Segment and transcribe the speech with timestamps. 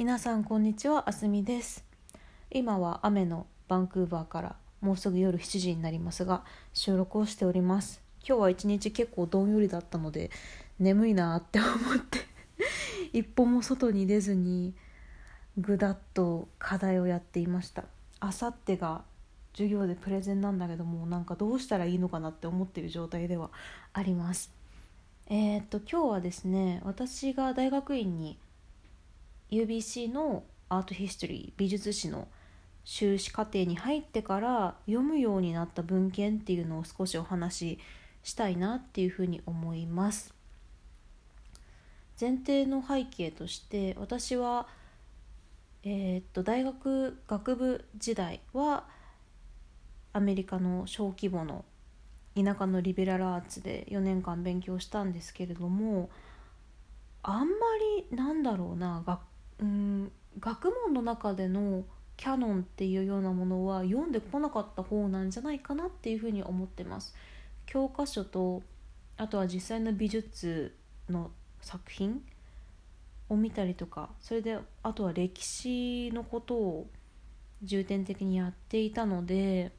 [0.00, 1.84] 皆さんこんにちはあすみです。
[2.50, 6.42] 今は雨のバンクーバーからもうすぐ夜7時になりますが
[6.72, 8.00] 収録をしております。
[8.26, 10.30] 今日は一日結構どんよりだったので
[10.78, 12.20] 眠いなって思って
[13.12, 14.72] 一歩も外に出ずに
[15.58, 17.84] ぐだっと課題をやっていました。
[18.20, 19.02] あさってが
[19.52, 23.50] 授業でプレゼンなんだけどもなんかどうしたらいいのかなって思ってる状態では
[23.92, 24.50] あります。
[25.26, 28.38] えー、っと今日はですね私が大学院に
[29.50, 32.28] UBC のアートヒストリー美術史の
[32.84, 37.78] 修士課程に入ってから読むようになった文献っていうのを少しお話し
[38.22, 40.34] したいなっていうふうに思います。
[42.20, 44.66] 前提の背景として私は、
[45.82, 48.84] えー、っと大学学部時代は
[50.12, 51.64] アメリカの小規模の
[52.34, 56.10] 田舎のリベラルアーツで4年間勉強したんですけれども
[57.22, 57.54] あんま
[58.10, 59.20] りなんだろうな学
[59.60, 61.84] うん学問の中での
[62.16, 67.14] キャノンっていうようなものは読んでこなかった方なんじゃないかなっていうふうに思ってます。
[67.66, 68.62] 教科書と
[69.16, 70.74] あとは実際の美術
[71.08, 72.22] の作品
[73.28, 76.90] を見たりとかそれであとは歴史のことを
[77.62, 79.72] 重点的にやっていたので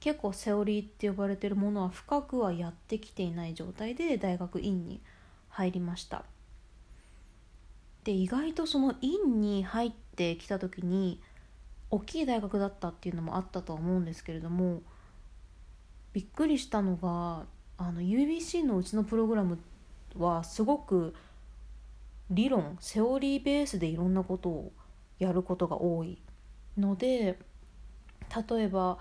[0.00, 5.00] 結構セオリーって呼ばれてるものは深くはやってきていない状態で大学院に
[5.48, 6.24] 入りました。
[8.08, 11.20] で意外とその院に入ってきた時に
[11.90, 14.80] 大きい大学だったっていうのもあったとは思うんですけれども
[16.14, 17.44] びっくりしたのが
[17.76, 19.58] あの UBC のうちのプログラム
[20.16, 21.14] はすごく
[22.30, 24.72] 理論セオリーベースでいろんなことを
[25.18, 26.16] やることが多い
[26.78, 27.38] ので
[28.48, 28.96] 例えば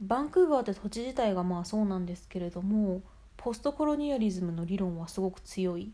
[0.00, 3.02] バンクーバーって土地自体がまあそうなんですけれども
[3.36, 5.92] ポストコロニアリズムの理論はすごく強い。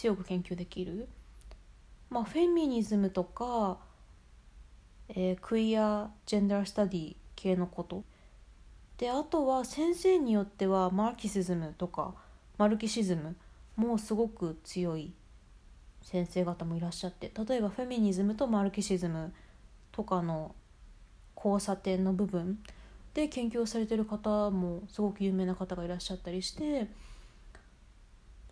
[0.00, 1.08] 強く研究できる、
[2.08, 3.76] まあ、フェミニズムとか、
[5.10, 8.02] えー、クイア・ジェンダー・スタディ系のこと。
[8.96, 12.14] であとは先生によってはマーキシズムとか
[12.56, 13.36] マルキシズム
[13.76, 15.12] もすごく強い
[16.02, 19.32] 先生方もいらっしゃって例えばフェミニズムとマルキシズム
[19.92, 20.54] とかの
[21.34, 22.58] 交差点の部分
[23.14, 26.88] で研究をされてる方もすごく有名な方がいらっしゃったりして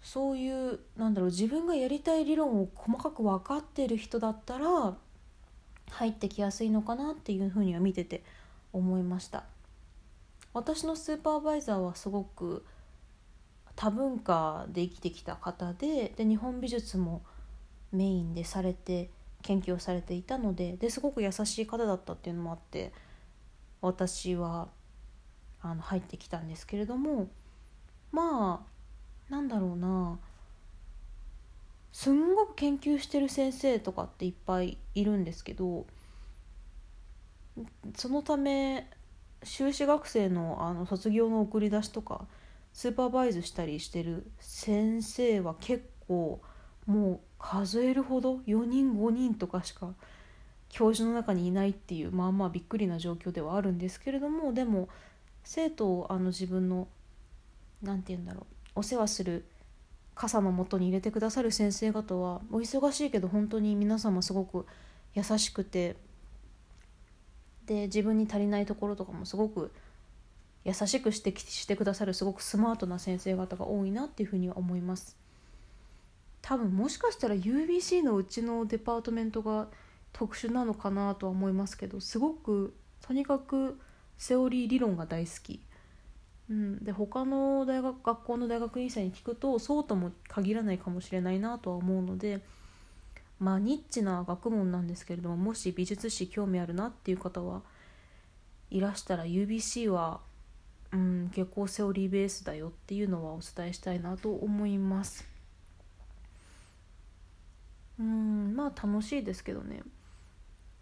[0.02, 4.94] そういうなんだろう自分がやりたい理論を細かく分かってる人だったら
[5.90, 8.22] 入ってきやすいのかなっていうふうには見てて
[8.72, 9.44] 思いました。
[10.54, 12.64] 私のスーパーバイザーはすごく
[13.76, 17.22] 多文化で生きてきた方でで日本美術も
[17.92, 19.10] メインでされて
[19.42, 22.92] 研究をされていたのでですごく優しい方だったっていうのもあって
[23.80, 24.68] 私は
[25.62, 27.28] あの入ってきたんですけれども
[28.10, 30.18] まあなんだろうな
[31.92, 35.86] すんごく研究してる先生とかっていっぱいいるんですけど
[37.94, 38.90] そのため
[39.44, 42.26] 修士学生のあの卒業の送り出しとか
[42.72, 46.40] スーパーバイズしたりしてる先生は結構
[46.86, 49.94] もう数えるほど4人5人とかしか
[50.68, 54.88] 教授の中にいないっていうまあまあびっくりな状況ではあるんですけれどもでも
[55.44, 56.88] 生徒をあの自分の
[57.84, 59.44] 何て言うんだろうお世話する
[60.18, 64.66] 傘のもとに入れてくださる先生方はお忙しいけど本当に皆様すごく
[65.14, 65.96] 優しくて
[67.66, 69.70] で自分に足りないところとかもすごく
[70.64, 75.16] 優しくしてしてくださるすごくスマートな先生方が多いなっていうふうには思います。
[76.42, 79.68] 多分もしかしたら UBC のうちのデパートメントが
[80.12, 83.78] 特殊なのかなとは思いますけどすごくとにかく
[84.16, 85.60] セオリー理論が大好き。
[86.50, 92.40] うん、で他の大学学校の大学院生に聞くとそうとも限らないかもしれないなとは思うので
[93.38, 97.62] まあニッチな学問なんですけれどももし美術史興味あるなっていう方は
[98.70, 100.20] いらしたら UBC は、
[100.92, 105.26] うん、結構セオリーベースだよっていうのはお伝えしたいなと思います。
[107.98, 109.82] うんまあ楽しいですけどね。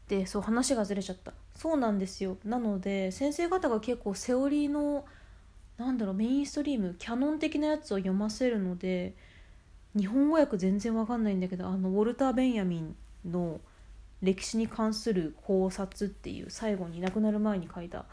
[0.09, 5.05] でそう話がずれちゃったそうなんですよなので先生方が結構セオリーの
[5.79, 9.15] なんだろうメインストリームキャノン的なやつを読ませるので
[9.97, 12.97] 日本語訳全然わかんないんだけどあのウォルター・ベンヤミン
[13.31, 13.61] の
[14.23, 18.07] 歴史に関する考察っていう最後に亡くなる前に書いた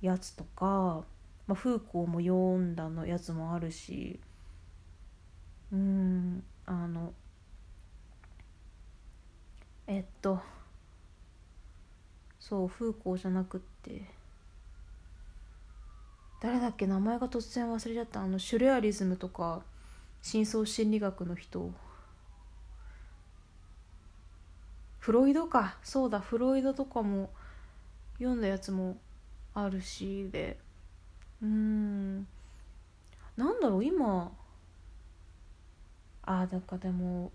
[0.00, 1.04] やつとか、
[1.46, 4.18] まあ、フーコーも読んだのやつもあるし
[5.72, 7.12] うんあの
[9.86, 10.40] えっと
[12.38, 14.02] そうフーコーじゃなくって
[16.44, 18.20] 誰だっけ名前が突然忘れちゃった。
[18.20, 19.62] あのシュレアリズムとか
[20.20, 21.72] 深層心理学の人。
[24.98, 25.78] フロイドか。
[25.82, 27.30] そうだフロイドとかも
[28.18, 28.98] 読んだやつも
[29.54, 30.58] あるしで。
[31.42, 32.26] うん。
[33.38, 34.30] なんだろう今。
[36.26, 37.32] あだからでも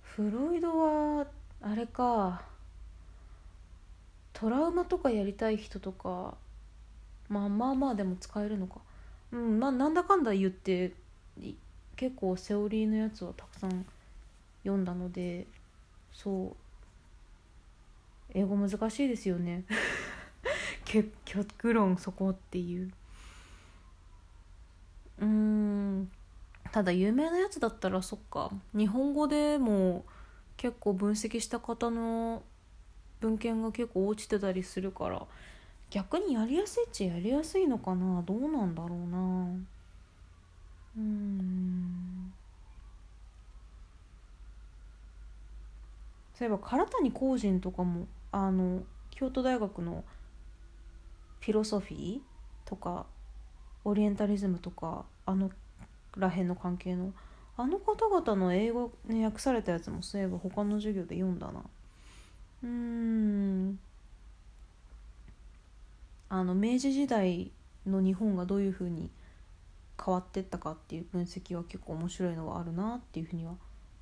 [0.00, 0.68] フロイド
[1.18, 1.26] は
[1.60, 2.42] あれか。
[4.32, 6.36] トラウマとかやりたい人とか。
[7.30, 8.80] まあまあまあでも使えるのか。
[9.32, 10.92] うんまあなんだかんだ言って
[11.96, 13.86] 結構セオリーのやつはたくさん
[14.64, 15.46] 読んだので
[16.12, 16.56] そう。
[18.32, 19.64] 英語難しいですよね。
[21.24, 22.92] 極論そこっていう。
[25.20, 26.10] うん。
[26.72, 28.50] ただ有名なやつだったらそっか。
[28.74, 30.04] 日本語でも
[30.56, 32.42] 結構分析した方の
[33.20, 35.26] 文献が結構落ちてたりするから
[35.90, 38.22] 逆にやりやすいっちゃやりやすいのかな？
[38.22, 39.18] どうなんだろうな。
[40.96, 42.32] うん。
[46.34, 50.04] そういえば唐谷公人とかもあの京都大学の
[51.40, 52.20] フィロソフィー
[52.64, 53.06] とか
[53.84, 55.50] オリエンタリズムとかあの
[56.16, 57.12] らへんの関係の
[57.56, 61.60] あの方々の英語に訳されたやつもそういえば他の授業で読んだな。
[62.62, 63.78] うーん。
[66.30, 67.52] あの明治時代
[67.86, 69.10] の日本がどういうふうに
[70.02, 73.54] 変わってったかっていう分析は結構面白いのはあるなっていうふうには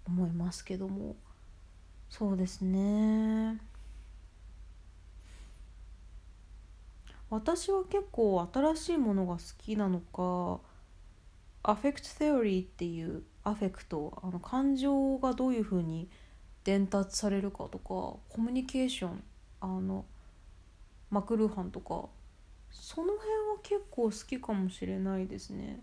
[0.07, 1.17] 思いますけども。
[2.11, 3.59] そうですね。
[7.31, 10.61] 私は結構新しいものが好きなのか
[11.63, 16.09] アフェクト・セオリーっていうアフェクトあの感情がどういうふうに
[16.65, 19.23] 伝達されるかとかコミュニケーション
[19.61, 20.07] あの
[21.11, 22.09] マクルーハンとか
[22.71, 25.81] その辺は結構好きかもしれないですね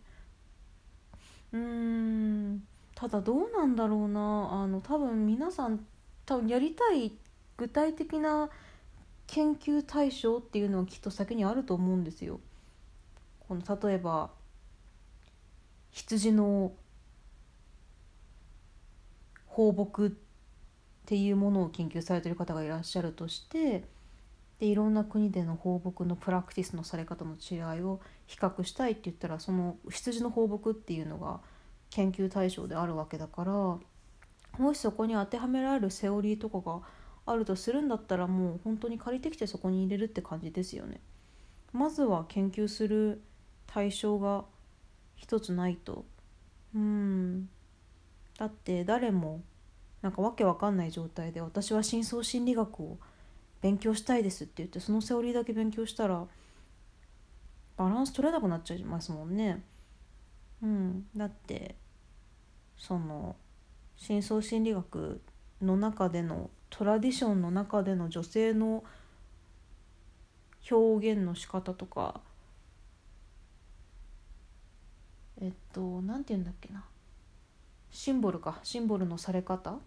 [1.52, 2.64] うん
[2.96, 5.86] ただどうなんだろうなあの多分皆さん
[6.26, 7.12] 多分やりたい
[7.58, 8.50] 具体的な
[9.28, 12.40] 研究対象っていうのはきっと先にあると思うんですよ。
[13.48, 14.32] この例えば
[15.92, 16.74] 羊の
[19.46, 20.12] 放牧っ
[21.06, 23.84] ていうものを研究されてる方がいらっしゃるとして
[24.60, 31.42] でいろんな国での放牧のプラクティスのされ方の違いを比較したいって言ったらその羊の放牧っていうのが
[31.90, 33.52] 研究対象であるわけだから
[34.58, 36.82] もしそこに当てはめられるセオリーとかが
[37.26, 41.02] あるとするんだったらもう本当に借りてきてそこに入れるって感じですよね。
[41.74, 43.22] まずは研究する
[43.68, 44.46] 対象が
[45.16, 46.06] 一つないと
[46.74, 47.50] うん
[48.38, 49.42] だって誰も
[50.02, 52.98] なんかわけわかんない状態で私は深層心理学を
[53.66, 56.24] 勉強したいですって言ってそのセオリーだけ勉強したら
[57.78, 59.64] バランス取れなくなっちゃいますもんね。
[60.62, 61.74] うん、だって
[62.78, 63.36] その
[63.96, 65.20] 深層心理学
[65.64, 68.84] の中でのトラディションの中での女性の
[70.70, 72.22] 表現の仕方とか
[75.42, 76.86] えっと何て言うんだっけな。
[77.90, 78.60] シンボルか。
[78.62, 79.80] シンボルのされ方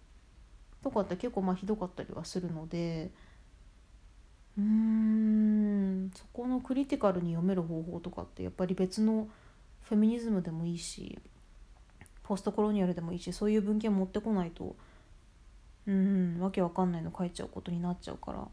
[0.82, 3.12] とかって結構まあひどかったりはするので
[4.58, 9.28] うんそこのクリティカルに読める方法とかってやっぱり別の
[9.82, 11.16] フェミニズムでもいいし
[12.25, 14.75] ポストコロニアルでもいいしそういう文献持ってこないと
[15.86, 18.46] うんわけわかんないの書いちゃうことになっちゃうから。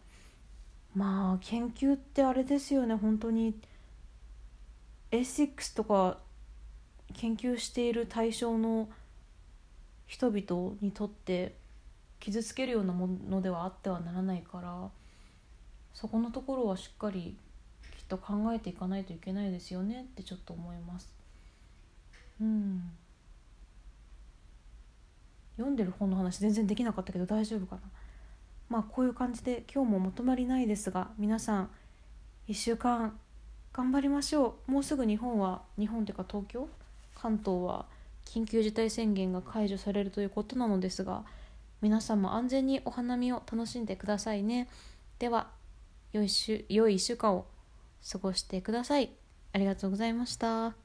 [0.96, 3.60] まあ研究ってあれですよね本当に。
[5.12, 6.20] エシックスとか
[7.14, 8.90] 研究している対象の
[10.08, 11.56] 人々にとって
[12.20, 14.90] 傷つけるようなものではあってはならないから。
[15.96, 17.38] そこのところはしっかり
[17.98, 21.10] きっと考えていかないといけないですよねってちょっと思います。
[22.40, 22.92] うん。
[25.56, 27.82] 読んでる本の話全然できなかったけど大丈夫かな。
[28.68, 31.70] まあこういう感じで今日もまとまりないですが皆さん
[32.50, 33.18] 1週間
[33.72, 34.72] 頑張りましょう。
[34.72, 36.68] もうすぐ日本は日本というか東京？
[37.16, 37.86] 関東は
[38.26, 41.24] 緊急事態宣言が解除されるということなのですが
[41.82, 44.68] 皆さんも安全にお花見を楽しんでくださいね。
[45.20, 45.48] では
[46.16, 47.46] 良い週良い1週間を
[48.10, 49.12] 過ごしてください。
[49.52, 50.76] ありがとうございました。